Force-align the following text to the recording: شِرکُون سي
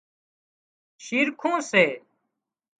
شِرکُون 1.05 1.57
سي 1.69 1.85